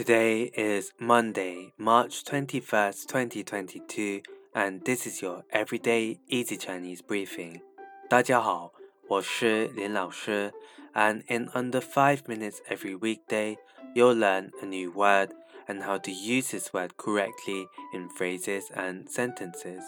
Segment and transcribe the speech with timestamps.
[0.00, 4.20] Today is Monday, March 21st, 2022,
[4.54, 7.62] and this is your everyday easy Chinese briefing.
[8.10, 8.74] 大家好，
[9.08, 10.52] 我是林老师,
[10.92, 13.56] and in under 5 minutes every weekday,
[13.94, 15.30] you'll learn a new word
[15.66, 19.80] and how to use this word correctly in phrases and sentences.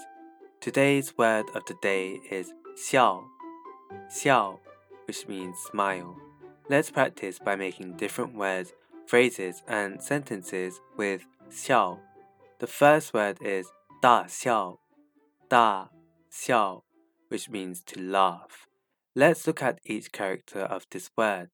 [0.58, 3.24] Today's word of the day is 笑,
[4.08, 4.58] 笑,
[5.06, 6.16] which means smile.
[6.70, 8.72] Let's practice by making different words
[9.06, 11.98] phrases and sentences with 笑.
[12.58, 13.70] The first word is
[14.02, 14.78] 大笑,
[15.48, 15.90] 大
[16.30, 16.82] 笑,
[17.28, 18.66] which means to laugh.
[19.14, 21.50] Let's look at each character of this word.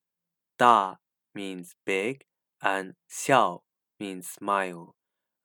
[0.59, 0.97] 大
[1.35, 2.25] means big
[2.61, 3.63] and 笑
[3.99, 4.95] means smile.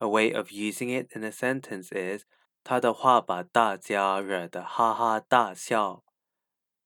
[0.02, 2.26] A way of using it in a sentence is
[2.63, 6.04] 他的话把大家惹得哈哈大笑。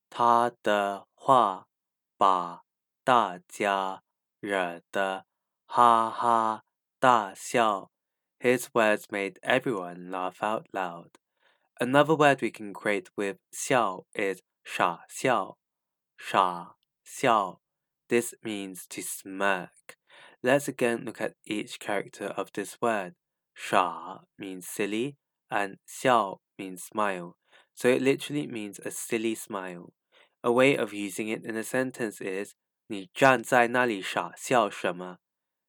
[0.10, 1.68] 他的话
[2.18, 2.64] 把
[3.04, 4.04] 大家
[4.40, 5.26] 惹得
[5.66, 6.64] 哈哈
[7.00, 7.90] 大笑.
[8.40, 11.12] His words made everyone laugh out loud.
[11.80, 15.58] Another word we can create with 笑 is 傻笑,
[16.18, 17.62] 傻笑.
[18.10, 19.98] This means to smirk.
[20.44, 23.16] Let's again look at each character of this word.
[23.56, 25.18] 傻 means silly
[25.50, 27.38] and 笑 means smile.
[27.74, 29.94] So it literally means a silly smile.
[30.44, 32.54] A way of using it in a sentence is
[32.88, 35.20] 你站在那里傻笑什么？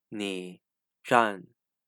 [0.08, 0.60] 你
[1.02, 1.46] 站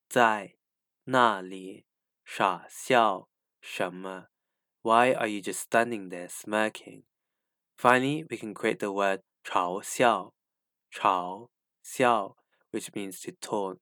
[0.08, 0.56] 在
[1.04, 1.86] 那里
[2.24, 3.28] 傻笑
[3.60, 4.28] 什么？
[4.82, 7.04] Why are you just standing there smirking?
[7.76, 10.32] Finally, we can create the word 嘲笑,
[10.90, 11.48] 嘲
[11.82, 12.36] 笑,
[12.70, 13.80] which means to taunt.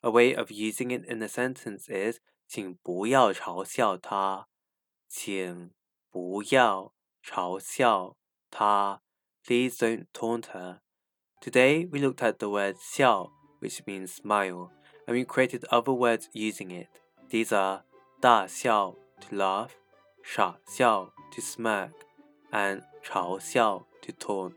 [0.00, 4.48] A way of using it in a sentence is 请不要嘲笑他，
[5.08, 5.72] 请
[6.10, 8.16] 不要嘲笑
[8.50, 9.02] 他。
[9.45, 10.79] Please don't taunt her.
[11.41, 14.71] Today we looked at the word xiao, which means smile,
[15.07, 16.87] and we created other words using it.
[17.29, 17.81] These are
[18.21, 19.75] da xiao to laugh,
[20.23, 21.91] sha xiao to smirk,
[22.51, 24.53] and chao xiao to taunt.